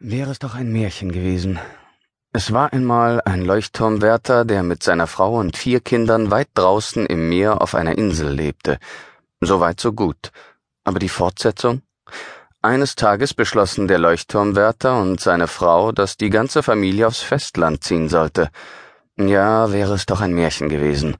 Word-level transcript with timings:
Wäre 0.00 0.30
es 0.30 0.38
doch 0.38 0.54
ein 0.54 0.70
Märchen 0.70 1.10
gewesen. 1.10 1.58
Es 2.32 2.52
war 2.52 2.72
einmal 2.72 3.20
ein 3.24 3.44
Leuchtturmwärter, 3.44 4.44
der 4.44 4.62
mit 4.62 4.84
seiner 4.84 5.08
Frau 5.08 5.40
und 5.40 5.56
vier 5.56 5.80
Kindern 5.80 6.30
weit 6.30 6.50
draußen 6.54 7.04
im 7.06 7.28
Meer 7.28 7.60
auf 7.60 7.74
einer 7.74 7.98
Insel 7.98 8.30
lebte. 8.30 8.78
So 9.40 9.58
weit, 9.58 9.80
so 9.80 9.92
gut. 9.92 10.30
Aber 10.84 11.00
die 11.00 11.08
Fortsetzung? 11.08 11.82
Eines 12.62 12.94
Tages 12.94 13.34
beschlossen 13.34 13.88
der 13.88 13.98
Leuchtturmwärter 13.98 15.00
und 15.00 15.20
seine 15.20 15.48
Frau, 15.48 15.90
dass 15.90 16.16
die 16.16 16.30
ganze 16.30 16.62
Familie 16.62 17.08
aufs 17.08 17.22
Festland 17.22 17.82
ziehen 17.82 18.08
sollte. 18.08 18.50
Ja, 19.16 19.72
wäre 19.72 19.94
es 19.94 20.06
doch 20.06 20.20
ein 20.20 20.32
Märchen 20.32 20.68
gewesen. 20.68 21.16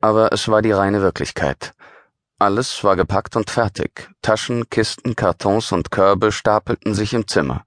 Aber 0.00 0.32
es 0.32 0.46
war 0.46 0.62
die 0.62 0.70
reine 0.70 1.02
Wirklichkeit. 1.02 1.72
Alles 2.38 2.84
war 2.84 2.94
gepackt 2.94 3.34
und 3.34 3.50
fertig. 3.50 4.08
Taschen, 4.22 4.70
Kisten, 4.70 5.16
Kartons 5.16 5.72
und 5.72 5.90
Körbe 5.90 6.30
stapelten 6.30 6.94
sich 6.94 7.12
im 7.12 7.26
Zimmer. 7.26 7.64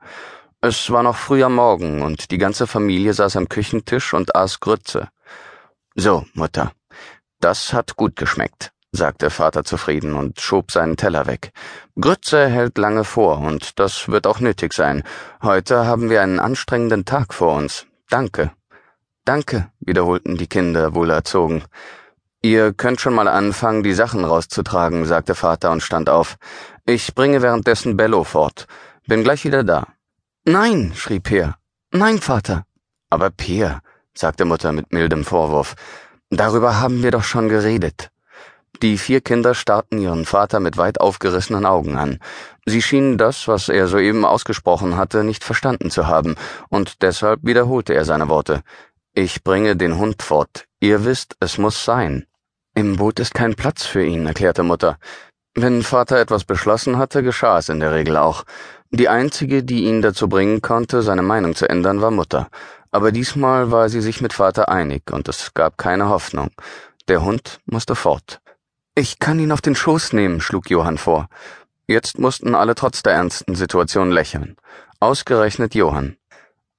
Es 0.65 0.89
war 0.91 1.03
noch 1.03 1.17
früh 1.17 1.43
am 1.43 1.55
Morgen 1.55 2.01
und 2.03 2.31
die 2.31 2.37
ganze 2.37 2.67
Familie 2.67 3.13
saß 3.13 3.35
am 3.35 3.49
Küchentisch 3.49 4.13
und 4.13 4.33
aß 4.33 4.61
Grütze. 4.61 5.09
So, 5.93 6.25
Mutter, 6.35 6.71
das 7.41 7.73
hat 7.73 7.97
gut 7.97 8.15
geschmeckt, 8.15 8.71
sagte 8.93 9.29
Vater 9.29 9.65
zufrieden 9.65 10.13
und 10.13 10.39
schob 10.39 10.71
seinen 10.71 10.95
Teller 10.95 11.27
weg. 11.27 11.51
Grütze 11.99 12.47
hält 12.47 12.77
lange 12.77 13.03
vor 13.03 13.39
und 13.39 13.77
das 13.77 14.07
wird 14.07 14.25
auch 14.25 14.39
nötig 14.39 14.71
sein. 14.71 15.03
Heute 15.41 15.85
haben 15.85 16.09
wir 16.09 16.21
einen 16.21 16.39
anstrengenden 16.39 17.03
Tag 17.03 17.33
vor 17.33 17.55
uns. 17.57 17.85
Danke. 18.09 18.53
Danke, 19.25 19.69
wiederholten 19.81 20.37
die 20.37 20.47
Kinder 20.47 20.95
wohlerzogen. 20.95 21.65
Ihr 22.41 22.71
könnt 22.71 23.01
schon 23.01 23.15
mal 23.15 23.27
anfangen, 23.27 23.83
die 23.83 23.93
Sachen 23.93 24.23
rauszutragen, 24.23 25.03
sagte 25.03 25.35
Vater 25.35 25.71
und 25.71 25.83
stand 25.83 26.09
auf. 26.09 26.37
Ich 26.85 27.15
bringe 27.15 27.41
währenddessen 27.41 27.97
Bello 27.97 28.23
fort. 28.23 28.65
Bin 29.05 29.25
gleich 29.25 29.43
wieder 29.43 29.65
da. 29.65 29.87
Nein, 30.45 30.91
schrie 30.93 31.21
Peer. 31.21 31.55
Nein, 31.93 32.19
Vater. 32.19 32.65
Aber 33.09 33.29
Peer, 33.29 33.81
sagte 34.13 34.43
Mutter 34.43 34.73
mit 34.73 34.91
mildem 34.91 35.23
Vorwurf, 35.23 35.75
darüber 36.29 36.81
haben 36.81 37.01
wir 37.01 37.11
doch 37.11 37.23
schon 37.23 37.47
geredet. 37.47 38.09
Die 38.81 38.97
vier 38.97 39.21
Kinder 39.21 39.53
starrten 39.53 39.99
ihren 39.99 40.25
Vater 40.25 40.59
mit 40.59 40.75
weit 40.75 40.99
aufgerissenen 40.99 41.65
Augen 41.65 41.95
an. 41.95 42.19
Sie 42.65 42.81
schienen 42.81 43.17
das, 43.17 43.47
was 43.47 43.69
er 43.69 43.87
soeben 43.87 44.25
ausgesprochen 44.25 44.97
hatte, 44.97 45.23
nicht 45.23 45.45
verstanden 45.45 45.89
zu 45.89 46.07
haben, 46.07 46.35
und 46.67 47.01
deshalb 47.03 47.39
wiederholte 47.43 47.93
er 47.93 48.03
seine 48.03 48.27
Worte. 48.27 48.63
Ich 49.13 49.45
bringe 49.45 49.77
den 49.77 49.97
Hund 49.97 50.23
fort. 50.23 50.65
Ihr 50.81 51.05
wisst, 51.05 51.37
es 51.39 51.57
muss 51.57 51.85
sein. 51.85 52.25
Im 52.75 52.97
Boot 52.97 53.19
ist 53.19 53.33
kein 53.33 53.55
Platz 53.55 53.85
für 53.85 54.03
ihn, 54.03 54.25
erklärte 54.25 54.63
Mutter. 54.63 54.97
Wenn 55.55 55.83
Vater 55.83 56.17
etwas 56.17 56.45
beschlossen 56.45 56.97
hatte, 56.97 57.21
geschah 57.21 57.59
es 57.59 57.69
in 57.69 57.79
der 57.79 57.91
Regel 57.91 58.17
auch. 58.17 58.43
Die 58.89 59.07
einzige, 59.07 59.63
die 59.63 59.85
ihn 59.85 60.01
dazu 60.01 60.27
bringen 60.27 60.61
konnte, 60.61 61.03
seine 61.03 61.21
Meinung 61.21 61.55
zu 61.55 61.69
ändern, 61.69 62.01
war 62.01 62.11
Mutter. 62.11 62.49
Aber 62.91 63.11
diesmal 63.11 63.71
war 63.71 63.89
sie 63.89 64.01
sich 64.01 64.21
mit 64.21 64.33
Vater 64.33 64.69
einig, 64.69 65.11
und 65.11 65.27
es 65.27 65.53
gab 65.53 65.77
keine 65.77 66.09
Hoffnung. 66.09 66.49
Der 67.07 67.23
Hund 67.23 67.59
musste 67.65 67.95
fort. 67.95 68.39
Ich 68.95 69.19
kann 69.19 69.39
ihn 69.39 69.51
auf 69.51 69.61
den 69.61 69.75
Schoß 69.75 70.13
nehmen, 70.13 70.41
schlug 70.41 70.69
Johann 70.69 70.97
vor. 70.97 71.27
Jetzt 71.87 72.17
mussten 72.17 72.55
alle 72.55 72.75
trotz 72.75 73.03
der 73.03 73.13
ernsten 73.13 73.55
Situation 73.55 74.11
lächeln. 74.11 74.55
Ausgerechnet 74.99 75.75
Johann. 75.75 76.17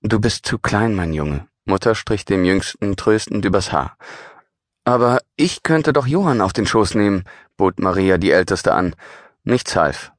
Du 0.02 0.18
bist 0.18 0.46
zu 0.46 0.58
klein, 0.58 0.94
mein 0.94 1.12
Junge. 1.12 1.46
Mutter 1.64 1.94
strich 1.94 2.24
dem 2.24 2.44
Jüngsten 2.44 2.96
tröstend 2.96 3.44
übers 3.44 3.72
Haar. 3.72 3.96
Aber 4.84 5.20
ich 5.36 5.62
könnte 5.62 5.92
doch 5.92 6.06
Johann 6.06 6.40
auf 6.40 6.52
den 6.52 6.66
Schoß 6.66 6.94
nehmen, 6.94 7.24
bot 7.56 7.78
Maria 7.78 8.18
die 8.18 8.30
Älteste 8.30 8.74
an. 8.74 8.94
Nichts 9.44 9.76
half. 9.76 10.12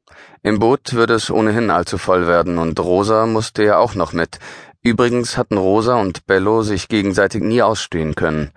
Im 0.43 0.59
Boot 0.59 0.93
würde 0.93 1.15
es 1.15 1.31
ohnehin 1.31 1.71
allzu 1.71 1.97
voll 1.97 2.27
werden, 2.27 2.57
und 2.57 2.79
Rosa 2.79 3.25
musste 3.25 3.63
ja 3.63 3.77
auch 3.77 3.95
noch 3.95 4.13
mit. 4.13 4.39
Übrigens 4.83 5.37
hatten 5.37 5.57
Rosa 5.57 5.95
und 5.95 6.27
Bello 6.27 6.61
sich 6.61 6.87
gegenseitig 6.87 7.41
nie 7.41 7.63
ausstehen 7.63 8.13
können. 8.13 8.51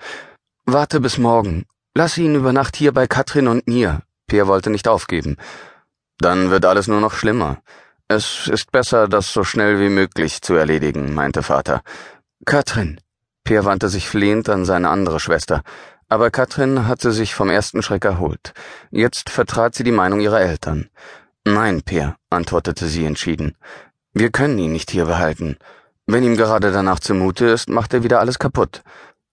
Warte 0.66 1.00
bis 1.00 1.16
morgen. 1.16 1.64
Lass 1.94 2.18
ihn 2.18 2.34
über 2.34 2.52
Nacht 2.52 2.76
hier 2.76 2.92
bei 2.92 3.06
Katrin 3.06 3.48
und 3.48 3.66
mir. 3.66 4.02
Peer 4.26 4.46
wollte 4.46 4.68
nicht 4.68 4.86
aufgeben. 4.86 5.38
Dann 6.18 6.50
wird 6.50 6.66
alles 6.66 6.86
nur 6.86 7.00
noch 7.00 7.14
schlimmer. 7.14 7.62
Es 8.08 8.48
ist 8.48 8.70
besser, 8.72 9.08
das 9.08 9.32
so 9.32 9.42
schnell 9.42 9.80
wie 9.80 9.88
möglich 9.88 10.42
zu 10.42 10.54
erledigen, 10.54 11.14
meinte 11.14 11.42
Vater. 11.42 11.82
Katrin. 12.44 13.00
Peer 13.44 13.64
wandte 13.64 13.88
sich 13.88 14.08
flehend 14.08 14.50
an 14.50 14.66
seine 14.66 14.90
andere 14.90 15.20
Schwester. 15.20 15.62
Aber 16.08 16.30
Katrin 16.30 16.86
hatte 16.86 17.12
sich 17.12 17.34
vom 17.34 17.50
ersten 17.50 17.82
Schreck 17.82 18.04
erholt. 18.04 18.54
Jetzt 18.90 19.28
vertrat 19.30 19.74
sie 19.74 19.84
die 19.84 19.92
Meinung 19.92 20.20
ihrer 20.20 20.40
Eltern. 20.40 20.88
Nein, 21.44 21.82
Peer, 21.82 22.16
antwortete 22.30 22.86
sie 22.86 23.04
entschieden. 23.04 23.56
Wir 24.12 24.30
können 24.30 24.58
ihn 24.58 24.72
nicht 24.72 24.90
hier 24.90 25.04
behalten. 25.04 25.56
Wenn 26.06 26.24
ihm 26.24 26.36
gerade 26.36 26.72
danach 26.72 27.00
zumute 27.00 27.46
ist, 27.46 27.68
macht 27.68 27.92
er 27.92 28.02
wieder 28.02 28.20
alles 28.20 28.38
kaputt. 28.38 28.82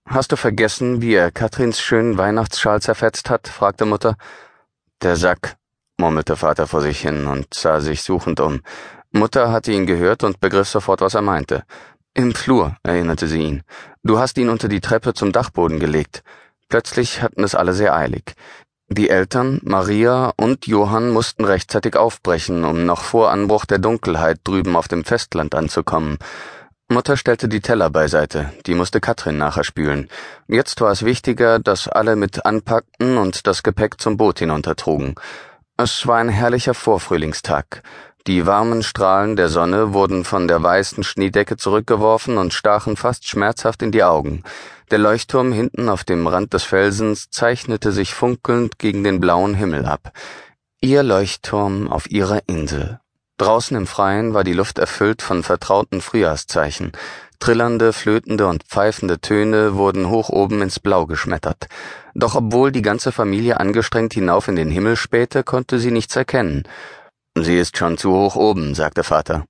Hast 0.05 0.31
du 0.31 0.35
vergessen, 0.35 1.01
wie 1.01 1.13
er 1.13 1.31
Katrins 1.31 1.79
schönen 1.79 2.17
Weihnachtsschal 2.17 2.81
zerfetzt 2.81 3.29
hat? 3.29 3.47
fragte 3.47 3.85
Mutter. 3.85 4.17
Der 5.01 5.15
Sack, 5.15 5.55
murmelte 5.97 6.35
Vater 6.35 6.67
vor 6.67 6.81
sich 6.81 6.99
hin 6.99 7.25
und 7.25 7.53
sah 7.53 7.79
sich 7.79 8.03
suchend 8.03 8.39
um. 8.39 8.61
Mutter 9.11 9.51
hatte 9.51 9.71
ihn 9.71 9.85
gehört 9.85 10.23
und 10.23 10.41
begriff 10.41 10.67
sofort, 10.67 11.01
was 11.01 11.15
er 11.15 11.21
meinte. 11.21 11.63
Im 12.13 12.35
Flur, 12.35 12.77
erinnerte 12.83 13.27
sie 13.27 13.41
ihn. 13.41 13.63
Du 14.03 14.19
hast 14.19 14.37
ihn 14.37 14.49
unter 14.49 14.67
die 14.67 14.81
Treppe 14.81 15.13
zum 15.13 15.31
Dachboden 15.31 15.79
gelegt. 15.79 16.23
Plötzlich 16.69 17.21
hatten 17.21 17.43
es 17.43 17.55
alle 17.55 17.73
sehr 17.73 17.95
eilig. 17.95 18.35
Die 18.87 19.09
Eltern, 19.09 19.59
Maria 19.63 20.31
und 20.37 20.67
Johann 20.67 21.09
mussten 21.09 21.43
rechtzeitig 21.43 21.95
aufbrechen, 21.95 22.63
um 22.63 22.85
noch 22.85 23.03
vor 23.03 23.31
Anbruch 23.31 23.65
der 23.65 23.79
Dunkelheit 23.79 24.41
drüben 24.43 24.75
auf 24.75 24.87
dem 24.87 25.03
Festland 25.03 25.55
anzukommen. 25.55 26.19
Mutter 26.87 27.17
stellte 27.17 27.49
die 27.49 27.61
Teller 27.61 27.89
beiseite, 27.89 28.51
die 28.67 28.75
musste 28.75 29.01
Katrin 29.01 29.39
nachher 29.39 29.63
spülen. 29.63 30.07
Jetzt 30.47 30.81
war 30.81 30.91
es 30.91 31.03
wichtiger, 31.03 31.57
dass 31.57 31.87
alle 31.87 32.15
mit 32.15 32.45
anpackten 32.45 33.17
und 33.17 33.47
das 33.47 33.63
Gepäck 33.63 33.99
zum 33.99 34.17
Boot 34.17 34.37
hinuntertrugen. 34.37 35.15
Es 35.77 36.05
war 36.05 36.17
ein 36.17 36.29
herrlicher 36.29 36.75
Vorfrühlingstag. 36.75 37.81
Die 38.27 38.47
warmen 38.47 38.81
Strahlen 38.81 39.35
der 39.35 39.49
Sonne 39.49 39.93
wurden 39.93 40.25
von 40.25 40.47
der 40.47 40.63
weißen 40.63 41.03
Schneedecke 41.03 41.57
zurückgeworfen 41.57 42.39
und 42.39 42.55
stachen 42.55 42.97
fast 42.97 43.27
schmerzhaft 43.27 43.83
in 43.83 43.91
die 43.91 44.03
Augen. 44.03 44.41
Der 44.89 44.97
Leuchtturm 44.97 45.51
hinten 45.51 45.89
auf 45.89 46.03
dem 46.03 46.25
Rand 46.25 46.53
des 46.53 46.63
Felsens 46.63 47.29
zeichnete 47.29 47.91
sich 47.91 48.15
funkelnd 48.15 48.79
gegen 48.79 49.03
den 49.03 49.19
blauen 49.19 49.53
Himmel 49.53 49.85
ab. 49.85 50.11
Ihr 50.81 51.03
Leuchtturm 51.03 51.87
auf 51.87 52.09
ihrer 52.09 52.41
Insel. 52.47 52.99
Draußen 53.37 53.77
im 53.77 53.85
Freien 53.85 54.33
war 54.33 54.43
die 54.43 54.53
Luft 54.53 54.79
erfüllt 54.79 55.21
von 55.21 55.43
vertrauten 55.43 56.01
Frühjahrszeichen. 56.01 56.93
Trillernde, 57.39 57.93
flötende 57.93 58.47
und 58.47 58.63
pfeifende 58.63 59.19
Töne 59.19 59.75
wurden 59.75 60.09
hoch 60.09 60.29
oben 60.29 60.63
ins 60.63 60.79
Blau 60.79 61.05
geschmettert. 61.05 61.67
Doch 62.15 62.33
obwohl 62.33 62.71
die 62.71 62.81
ganze 62.81 63.11
Familie 63.11 63.59
angestrengt 63.59 64.13
hinauf 64.13 64.47
in 64.47 64.55
den 64.55 64.71
Himmel 64.71 64.95
spähte, 64.95 65.43
konnte 65.43 65.77
sie 65.77 65.91
nichts 65.91 66.15
erkennen. 66.15 66.63
Sie 67.37 67.57
ist 67.57 67.77
schon 67.77 67.97
zu 67.97 68.13
hoch 68.13 68.37
oben, 68.37 68.75
sagte 68.75 69.03
Vater. 69.03 69.45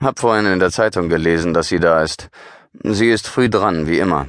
Hab 0.00 0.18
vorhin 0.18 0.46
in 0.46 0.60
der 0.60 0.70
Zeitung 0.70 1.10
gelesen, 1.10 1.52
dass 1.52 1.68
sie 1.68 1.78
da 1.78 2.02
ist. 2.02 2.30
Sie 2.82 3.10
ist 3.10 3.28
früh 3.28 3.50
dran, 3.50 3.86
wie 3.86 3.98
immer. 3.98 4.28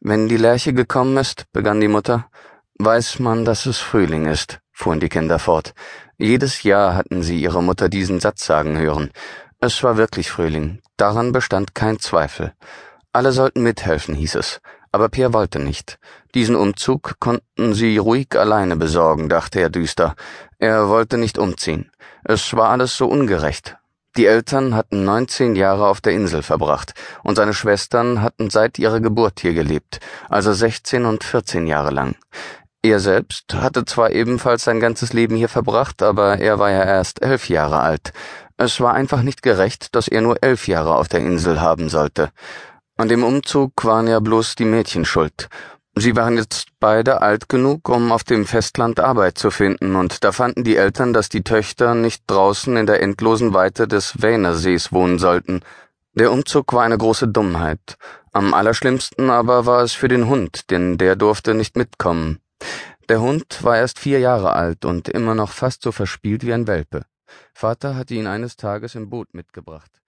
Wenn 0.00 0.28
die 0.28 0.36
Lerche 0.36 0.72
gekommen 0.72 1.16
ist, 1.16 1.44
begann 1.52 1.80
die 1.80 1.88
Mutter, 1.88 2.28
weiß 2.78 3.20
man, 3.20 3.44
dass 3.44 3.66
es 3.66 3.78
Frühling 3.78 4.26
ist, 4.26 4.58
fuhren 4.72 4.98
die 4.98 5.08
Kinder 5.08 5.38
fort. 5.38 5.74
Jedes 6.18 6.64
Jahr 6.64 6.96
hatten 6.96 7.22
sie 7.22 7.40
ihre 7.40 7.62
Mutter 7.62 7.88
diesen 7.88 8.18
Satz 8.18 8.44
sagen 8.44 8.76
hören. 8.78 9.10
Es 9.60 9.82
war 9.84 9.96
wirklich 9.96 10.30
Frühling, 10.30 10.80
daran 10.96 11.32
bestand 11.32 11.74
kein 11.74 12.00
Zweifel. 12.00 12.52
Alle 13.12 13.30
sollten 13.30 13.62
mithelfen, 13.62 14.14
hieß 14.14 14.34
es. 14.34 14.60
Aber 14.90 15.08
Pierre 15.08 15.32
wollte 15.32 15.58
nicht. 15.58 15.98
Diesen 16.34 16.54
Umzug 16.54 17.14
konnten 17.18 17.74
sie 17.74 17.96
ruhig 17.96 18.28
alleine 18.36 18.76
besorgen, 18.76 19.28
dachte 19.28 19.60
er 19.60 19.70
düster. 19.70 20.14
Er 20.58 20.88
wollte 20.88 21.16
nicht 21.16 21.38
umziehen. 21.38 21.90
Es 22.26 22.54
war 22.56 22.70
alles 22.70 22.96
so 22.96 23.06
ungerecht. 23.06 23.76
Die 24.16 24.24
Eltern 24.24 24.74
hatten 24.74 25.04
19 25.04 25.56
Jahre 25.56 25.86
auf 25.88 26.00
der 26.00 26.14
Insel 26.14 26.42
verbracht 26.42 26.94
und 27.22 27.36
seine 27.36 27.52
Schwestern 27.52 28.22
hatten 28.22 28.48
seit 28.48 28.78
ihrer 28.78 29.00
Geburt 29.00 29.40
hier 29.40 29.52
gelebt, 29.52 30.00
also 30.30 30.52
16 30.54 31.04
und 31.04 31.22
14 31.22 31.66
Jahre 31.66 31.90
lang. 31.90 32.14
Er 32.82 32.98
selbst 33.00 33.54
hatte 33.54 33.84
zwar 33.84 34.10
ebenfalls 34.12 34.64
sein 34.64 34.80
ganzes 34.80 35.12
Leben 35.12 35.36
hier 35.36 35.50
verbracht, 35.50 36.02
aber 36.02 36.38
er 36.38 36.58
war 36.58 36.70
ja 36.70 36.84
erst 36.84 37.22
elf 37.22 37.50
Jahre 37.50 37.80
alt. 37.80 38.12
Es 38.56 38.80
war 38.80 38.94
einfach 38.94 39.22
nicht 39.22 39.42
gerecht, 39.42 39.94
dass 39.94 40.08
er 40.08 40.22
nur 40.22 40.42
elf 40.42 40.66
Jahre 40.66 40.94
auf 40.94 41.08
der 41.08 41.20
Insel 41.20 41.60
haben 41.60 41.90
sollte. 41.90 42.30
An 42.96 43.08
dem 43.08 43.24
Umzug 43.24 43.84
waren 43.84 44.06
ja 44.06 44.20
bloß 44.20 44.54
die 44.54 44.64
Mädchen 44.64 45.04
schuld. 45.04 45.48
Sie 45.96 46.16
waren 46.16 46.36
jetzt 46.36 46.66
beide 46.80 47.22
alt 47.22 47.48
genug, 47.48 47.88
um 47.88 48.10
auf 48.10 48.24
dem 48.24 48.46
Festland 48.46 48.98
Arbeit 48.98 49.38
zu 49.38 49.52
finden, 49.52 49.94
und 49.94 50.24
da 50.24 50.32
fanden 50.32 50.64
die 50.64 50.76
Eltern, 50.76 51.12
dass 51.12 51.28
die 51.28 51.44
Töchter 51.44 51.94
nicht 51.94 52.24
draußen 52.26 52.76
in 52.76 52.86
der 52.86 53.00
endlosen 53.00 53.54
Weite 53.54 53.86
des 53.86 54.20
Wähnersees 54.20 54.92
wohnen 54.92 55.20
sollten. 55.20 55.60
Der 56.14 56.32
Umzug 56.32 56.72
war 56.72 56.82
eine 56.82 56.98
große 56.98 57.28
Dummheit. 57.28 57.96
Am 58.32 58.54
allerschlimmsten 58.54 59.30
aber 59.30 59.66
war 59.66 59.82
es 59.82 59.92
für 59.92 60.08
den 60.08 60.26
Hund, 60.28 60.70
denn 60.70 60.98
der 60.98 61.14
durfte 61.14 61.54
nicht 61.54 61.76
mitkommen. 61.76 62.40
Der 63.08 63.20
Hund 63.20 63.62
war 63.62 63.76
erst 63.76 64.00
vier 64.00 64.18
Jahre 64.18 64.54
alt 64.54 64.84
und 64.84 65.08
immer 65.08 65.36
noch 65.36 65.50
fast 65.50 65.82
so 65.82 65.92
verspielt 65.92 66.44
wie 66.44 66.52
ein 66.52 66.66
Welpe. 66.66 67.04
Vater 67.52 67.94
hatte 67.94 68.14
ihn 68.14 68.26
eines 68.26 68.56
Tages 68.56 68.96
im 68.96 69.10
Boot 69.10 69.32
mitgebracht. 69.32 70.03